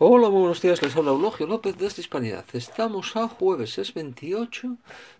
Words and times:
Hola, 0.00 0.30
muy 0.30 0.42
buenos 0.42 0.62
días, 0.62 0.80
les 0.80 0.94
habla 0.94 1.10
Eulogio 1.10 1.48
López 1.48 1.76
desde 1.76 2.02
Hispanidad. 2.02 2.44
Estamos 2.52 3.16
a 3.16 3.26
jueves, 3.26 3.78
es 3.78 3.92
28 3.94 4.76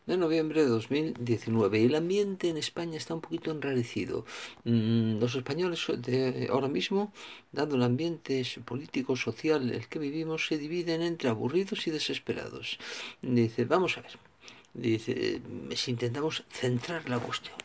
de 0.06 0.16
noviembre 0.16 0.62
de 0.62 0.68
2019 0.68 1.80
y 1.80 1.86
el 1.86 1.96
ambiente 1.96 2.48
en 2.48 2.56
España 2.56 2.96
está 2.96 3.12
un 3.12 3.21
poquito 3.21 3.51
enrarecido. 3.51 4.25
Mm, 4.62 5.19
los 5.19 5.35
españoles 5.35 5.85
de 5.99 6.46
ahora 6.53 6.69
mismo, 6.69 7.12
dado 7.51 7.75
el 7.75 7.83
ambiente 7.83 8.46
político, 8.64 9.17
social 9.17 9.69
el 9.69 9.88
que 9.88 9.99
vivimos, 9.99 10.46
se 10.46 10.58
dividen 10.58 11.03
entre 11.03 11.29
aburridos 11.29 11.85
y 11.88 11.90
desesperados. 11.90 12.79
Dice, 13.21 13.65
vamos 13.65 13.99
a 13.99 14.03
ver, 14.03 14.17
dice, 14.74 15.42
si 15.74 15.90
intentamos 15.90 16.45
centrar 16.51 17.10
la 17.10 17.19
cuestión. 17.19 17.56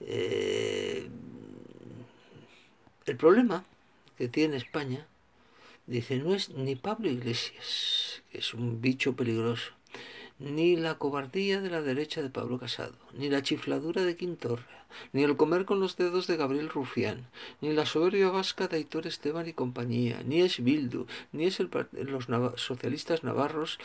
Eh, 0.00 1.08
el 3.06 3.16
problema 3.16 3.64
que 4.18 4.26
tiene 4.26 4.56
España 4.56 5.06
Dice, 5.86 6.16
no 6.16 6.34
es 6.34 6.48
ni 6.48 6.76
Pablo 6.76 7.10
Iglesias, 7.10 8.22
que 8.32 8.38
es 8.38 8.54
un 8.54 8.80
bicho 8.80 9.16
peligroso, 9.16 9.72
ni 10.38 10.76
la 10.76 10.96
cobardía 10.96 11.60
de 11.60 11.68
la 11.68 11.82
derecha 11.82 12.22
de 12.22 12.30
Pablo 12.30 12.58
Casado, 12.58 12.96
ni 13.12 13.28
la 13.28 13.42
chifladura 13.42 14.02
de 14.02 14.16
Quintorra, 14.16 14.86
ni 15.12 15.24
el 15.24 15.36
comer 15.36 15.66
con 15.66 15.80
los 15.80 15.98
dedos 15.98 16.26
de 16.26 16.38
Gabriel 16.38 16.70
Rufián, 16.70 17.28
ni 17.60 17.74
la 17.74 17.84
soberbia 17.84 18.30
vasca 18.30 18.66
de 18.66 18.78
Aitor 18.78 19.06
Esteban 19.06 19.46
y 19.46 19.52
compañía, 19.52 20.22
ni 20.24 20.40
es 20.40 20.64
Bildu, 20.64 21.06
ni 21.32 21.44
es 21.44 21.60
el, 21.60 21.68
los 21.92 22.28
socialistas 22.56 23.22
navarros 23.22 23.78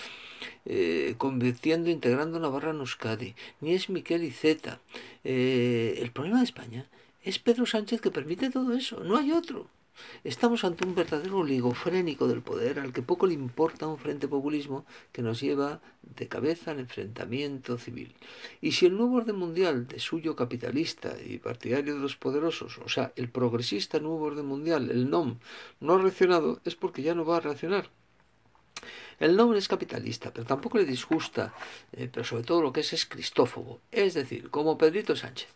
eh, 0.66 1.16
convirtiendo, 1.18 1.90
integrando 1.90 2.40
Navarra 2.40 2.72
en 2.72 2.80
Euskadi, 2.80 3.36
ni 3.60 3.74
es 3.74 3.90
Miquel 3.90 4.24
Iceta. 4.24 4.80
Eh, 5.26 6.00
el 6.02 6.12
problema 6.12 6.38
de 6.38 6.46
España 6.46 6.90
es 7.24 7.40
Pedro 7.40 7.66
Sánchez 7.66 8.00
que 8.00 8.10
permite 8.10 8.50
todo 8.50 8.74
eso, 8.74 9.04
no 9.04 9.18
hay 9.18 9.34
otro. 9.34 9.68
Estamos 10.24 10.64
ante 10.64 10.86
un 10.86 10.96
verdadero 10.96 11.40
oligofrénico 11.40 12.28
del 12.28 12.42
poder 12.42 12.80
al 12.80 12.94
que 12.94 13.02
poco 13.02 13.28
le 13.28 13.34
importa 13.34 13.88
un 13.88 13.98
frente 13.98 14.28
populismo 14.28 14.86
que 15.12 15.22
nos 15.22 15.40
lleva 15.42 15.82
de 16.02 16.28
cabeza 16.28 16.72
al 16.72 16.80
enfrentamiento 16.80 17.78
civil. 17.78 18.16
Y 18.62 18.74
si 18.74 18.86
el 18.86 18.98
nuevo 18.98 19.18
orden 19.18 19.38
mundial 19.38 19.88
de 19.88 20.00
suyo 20.00 20.36
capitalista 20.36 21.16
y 21.26 21.38
partidario 21.38 21.96
de 21.96 22.02
los 22.02 22.16
poderosos, 22.16 22.80
o 22.80 22.90
sea, 22.90 23.14
el 23.16 23.30
progresista 23.30 24.00
nuevo 24.00 24.26
orden 24.26 24.46
mundial, 24.46 24.90
el 24.90 25.10
NOM, 25.10 25.40
no 25.80 25.94
ha 25.96 26.02
reaccionado, 26.02 26.60
es 26.66 26.76
porque 26.76 27.02
ya 27.02 27.16
no 27.16 27.26
va 27.26 27.38
a 27.38 27.42
reaccionar. 27.42 27.90
El 29.20 29.36
nombre 29.36 29.60
es 29.60 29.68
capitalista, 29.68 30.32
pero 30.32 30.46
tampoco 30.46 30.78
le 30.78 30.86
disgusta, 30.86 31.54
eh, 31.92 32.10
pero 32.12 32.24
sobre 32.24 32.44
todo 32.44 32.62
lo 32.62 32.72
que 32.72 32.80
es 32.82 32.94
es 32.94 33.06
cristófobo, 33.06 33.82
es 33.92 34.14
decir, 34.14 34.50
como 34.50 34.78
Pedrito 34.78 35.16
Sánchez. 35.16 35.50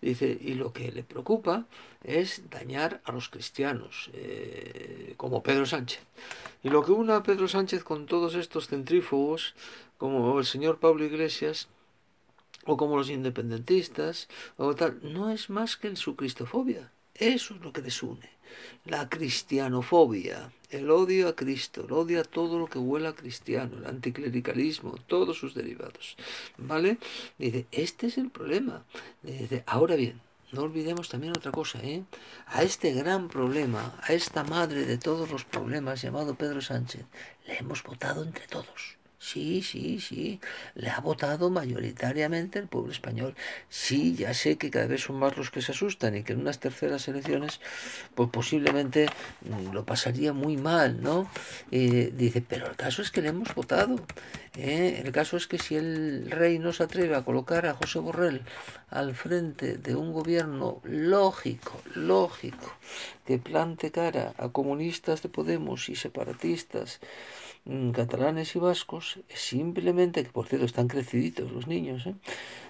Dice, 0.00 0.38
y 0.40 0.54
lo 0.54 0.72
que 0.72 0.92
le 0.92 1.02
preocupa 1.02 1.66
es 2.04 2.48
dañar 2.50 3.00
a 3.04 3.12
los 3.12 3.28
cristianos, 3.28 4.10
eh, 4.12 5.14
como 5.16 5.42
Pedro 5.42 5.66
Sánchez. 5.66 6.00
Y 6.62 6.70
lo 6.70 6.84
que 6.84 6.92
une 6.92 7.12
a 7.12 7.22
Pedro 7.22 7.48
Sánchez 7.48 7.82
con 7.82 8.06
todos 8.06 8.34
estos 8.34 8.68
centrífugos, 8.68 9.54
como 9.96 10.38
el 10.38 10.46
señor 10.46 10.78
Pablo 10.78 11.04
Iglesias, 11.04 11.68
o 12.64 12.76
como 12.76 12.96
los 12.96 13.10
independentistas, 13.10 14.28
o 14.56 14.74
tal, 14.74 14.98
no 15.02 15.30
es 15.30 15.50
más 15.50 15.76
que 15.76 15.94
su 15.96 16.14
cristofobia. 16.16 16.92
Eso 17.18 17.54
es 17.54 17.60
lo 17.60 17.72
que 17.72 17.82
les 17.82 18.02
une. 18.02 18.30
La 18.84 19.08
cristianofobia, 19.08 20.52
el 20.70 20.90
odio 20.90 21.28
a 21.28 21.36
Cristo, 21.36 21.84
el 21.84 21.92
odio 21.92 22.20
a 22.20 22.24
todo 22.24 22.58
lo 22.58 22.66
que 22.66 22.78
huela 22.78 23.12
cristiano, 23.12 23.76
el 23.78 23.86
anticlericalismo, 23.86 24.96
todos 25.06 25.36
sus 25.36 25.54
derivados. 25.54 26.16
¿Vale? 26.56 26.98
Dice, 27.38 27.66
este 27.72 28.06
es 28.06 28.18
el 28.18 28.30
problema. 28.30 28.84
Dice, 29.22 29.64
ahora 29.66 29.96
bien, 29.96 30.20
no 30.52 30.62
olvidemos 30.62 31.08
también 31.08 31.36
otra 31.36 31.52
cosa, 31.52 31.80
¿eh? 31.82 32.04
A 32.46 32.62
este 32.62 32.92
gran 32.92 33.28
problema, 33.28 33.98
a 34.02 34.12
esta 34.12 34.44
madre 34.44 34.86
de 34.86 34.96
todos 34.96 35.30
los 35.30 35.44
problemas 35.44 36.00
llamado 36.00 36.36
Pedro 36.36 36.60
Sánchez, 36.62 37.04
le 37.46 37.58
hemos 37.58 37.82
votado 37.82 38.22
entre 38.22 38.46
todos. 38.46 38.97
Sí, 39.20 39.62
sí, 39.62 39.98
sí. 40.00 40.40
Le 40.74 40.90
ha 40.90 41.00
votado 41.00 41.50
mayoritariamente 41.50 42.58
el 42.60 42.68
pueblo 42.68 42.92
español. 42.92 43.34
Sí, 43.68 44.14
ya 44.14 44.32
sé 44.32 44.56
que 44.58 44.70
cada 44.70 44.86
vez 44.86 45.02
son 45.02 45.16
más 45.18 45.36
los 45.36 45.50
que 45.50 45.60
se 45.60 45.72
asustan 45.72 46.16
y 46.16 46.22
que 46.22 46.34
en 46.34 46.40
unas 46.40 46.60
terceras 46.60 47.08
elecciones, 47.08 47.60
pues 48.14 48.30
posiblemente 48.30 49.08
mm, 49.42 49.72
lo 49.72 49.84
pasaría 49.84 50.32
muy 50.32 50.56
mal, 50.56 51.02
¿no? 51.02 51.28
Eh, 51.72 52.12
dice, 52.16 52.42
pero 52.42 52.68
el 52.68 52.76
caso 52.76 53.02
es 53.02 53.10
que 53.10 53.22
le 53.22 53.28
hemos 53.30 53.52
votado. 53.54 53.96
¿Eh? 54.56 55.02
El 55.04 55.12
caso 55.12 55.36
es 55.36 55.46
que 55.46 55.58
si 55.58 55.76
el 55.76 56.30
rey 56.30 56.58
no 56.58 56.72
se 56.72 56.84
atreve 56.84 57.16
a 57.16 57.24
colocar 57.24 57.66
a 57.66 57.74
José 57.74 57.98
Borrell 57.98 58.42
al 58.90 59.14
frente 59.14 59.78
de 59.78 59.94
un 59.94 60.12
gobierno 60.12 60.80
lógico, 60.84 61.80
lógico, 61.94 62.72
que 63.26 63.38
plante 63.38 63.90
cara 63.90 64.34
a 64.38 64.48
comunistas 64.48 65.22
de 65.22 65.28
Podemos 65.28 65.88
y 65.88 65.96
separatistas, 65.96 67.00
Mm, 67.68 67.90
catalanes 67.90 68.56
y 68.56 68.58
vascos, 68.58 69.18
simplemente, 69.28 70.24
que 70.24 70.30
por 70.30 70.46
cierto 70.46 70.64
están 70.64 70.88
creciditos 70.88 71.52
los 71.52 71.66
niños, 71.66 72.06
¿eh? 72.06 72.14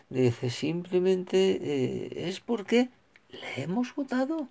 dice 0.09 0.51
simplemente 0.51 1.39
eh, 1.63 2.29
es 2.29 2.41
porque 2.41 2.89
le 3.31 3.63
hemos 3.63 3.95
votado. 3.95 4.49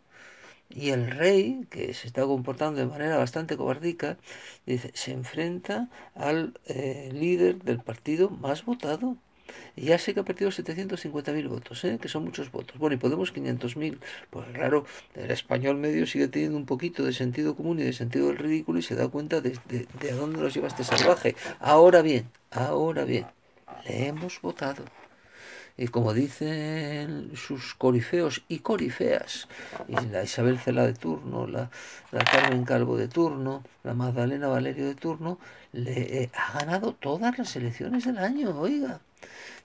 Y 0.70 0.90
el 0.90 1.12
rey, 1.12 1.66
que 1.70 1.94
se 1.94 2.08
está 2.08 2.24
comportando 2.26 2.80
de 2.80 2.88
manera 2.88 3.18
bastante 3.18 3.56
cobardica, 3.58 4.18
dice, 4.66 4.92
se 4.94 5.12
enfrenta 5.12 5.90
al 6.16 6.60
eh, 6.68 7.10
líder 7.14 7.64
del 7.64 7.80
partido 7.80 8.30
más 8.30 8.66
votado. 8.66 9.18
Y 9.78 9.86
ya 9.86 9.98
sé 9.98 10.14
que 10.14 10.20
ha 10.20 10.26
perdido 10.26 10.52
750.000 10.52 11.48
votos, 11.48 11.84
¿eh? 11.86 12.00
que 12.02 12.10
son 12.10 12.26
muchos 12.26 12.52
votos. 12.52 12.78
Bueno, 12.78 12.96
y 12.96 12.98
Podemos 13.00 13.34
500.000. 13.34 13.98
Pues 14.30 14.46
claro, 14.54 14.86
el 15.16 15.32
español 15.32 15.78
medio 15.78 16.06
sigue 16.06 16.28
teniendo 16.28 16.58
un 16.58 16.66
poquito 16.66 17.04
de 17.06 17.14
sentido 17.14 17.56
común 17.56 17.80
y 17.80 17.84
de 17.84 17.94
sentido 17.94 18.28
del 18.28 18.38
ridículo 18.38 18.80
y 18.80 18.82
se 18.82 18.96
da 18.96 19.08
cuenta 19.08 19.40
de, 19.40 19.58
de 19.70 20.12
a 20.12 20.16
dónde 20.16 20.42
nos 20.42 20.54
lleva 20.54 20.68
este 20.68 20.84
salvaje. 20.84 21.36
Ahora 21.60 22.02
bien, 22.02 22.30
ahora 22.52 23.06
bien, 23.06 23.26
le 23.86 24.08
hemos 24.08 24.42
votado. 24.42 24.84
Y 25.78 25.88
como 25.90 26.14
dicen 26.14 27.32
sus 27.36 27.76
corifeos 27.76 28.44
y 28.48 28.60
corifeas, 28.60 29.48
la 29.88 30.24
Isabel 30.24 30.58
Cela 30.58 30.88
de 30.88 30.94
turno, 30.94 31.46
la, 31.46 31.70
la 32.12 32.24
Carmen 32.24 32.66
Calvo 32.66 32.98
de 32.98 33.08
turno, 33.08 33.64
la 33.84 33.94
Magdalena 33.94 34.48
Valerio 34.48 34.88
de 34.88 34.96
turno, 34.96 35.38
le 35.74 36.24
eh, 36.24 36.32
ha 36.34 36.60
ganado 36.60 36.94
todas 36.94 37.38
las 37.38 37.56
elecciones 37.56 38.06
del 38.06 38.18
año, 38.18 38.60
oiga. 38.60 39.02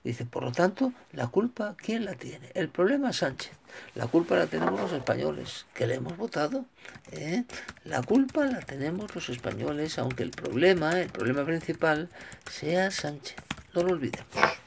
Dice, 0.03 0.25
por 0.25 0.43
lo 0.43 0.51
tanto, 0.51 0.91
la 1.13 1.27
culpa, 1.27 1.75
¿quién 1.77 2.05
la 2.05 2.13
tiene? 2.13 2.51
El 2.53 2.67
problema 2.69 3.09
es 3.11 3.17
Sánchez. 3.17 3.53
La 3.95 4.05
culpa 4.07 4.35
la 4.35 4.47
tenemos 4.47 4.79
los 4.79 4.91
españoles, 4.91 5.65
que 5.73 5.87
le 5.87 5.95
hemos 5.95 6.17
votado. 6.17 6.65
¿eh? 7.11 7.45
La 7.85 8.03
culpa 8.03 8.45
la 8.45 8.59
tenemos 8.59 9.15
los 9.15 9.29
españoles, 9.29 9.97
aunque 9.97 10.23
el 10.23 10.31
problema, 10.31 10.99
el 10.99 11.09
problema 11.09 11.45
principal, 11.45 12.09
sea 12.51 12.91
Sánchez. 12.91 13.37
No 13.73 13.83
lo 13.83 13.93
olvidemos. 13.93 14.62